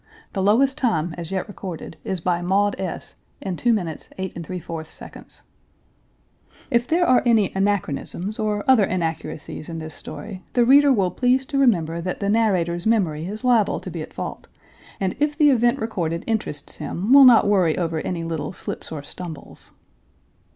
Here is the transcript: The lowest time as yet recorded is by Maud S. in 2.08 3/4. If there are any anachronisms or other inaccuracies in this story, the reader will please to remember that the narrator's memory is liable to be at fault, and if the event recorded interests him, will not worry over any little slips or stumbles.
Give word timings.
The 0.33 0.41
lowest 0.41 0.79
time 0.79 1.13
as 1.15 1.29
yet 1.29 1.47
recorded 1.47 1.95
is 2.03 2.21
by 2.21 2.41
Maud 2.41 2.75
S. 2.79 3.13
in 3.39 3.55
2.08 3.55 4.33
3/4. 4.33 5.41
If 6.71 6.87
there 6.87 7.05
are 7.05 7.21
any 7.23 7.53
anachronisms 7.53 8.39
or 8.39 8.63
other 8.67 8.83
inaccuracies 8.83 9.69
in 9.69 9.77
this 9.77 9.93
story, 9.93 10.41
the 10.53 10.65
reader 10.65 10.91
will 10.91 11.11
please 11.11 11.45
to 11.45 11.59
remember 11.59 12.01
that 12.01 12.19
the 12.19 12.29
narrator's 12.29 12.87
memory 12.87 13.27
is 13.27 13.43
liable 13.43 13.79
to 13.79 13.91
be 13.91 14.01
at 14.01 14.11
fault, 14.11 14.47
and 14.99 15.15
if 15.19 15.37
the 15.37 15.51
event 15.51 15.77
recorded 15.77 16.23
interests 16.25 16.77
him, 16.77 17.13
will 17.13 17.23
not 17.25 17.47
worry 17.47 17.77
over 17.77 17.99
any 17.99 18.23
little 18.23 18.53
slips 18.53 18.91
or 18.91 19.03
stumbles. 19.03 19.73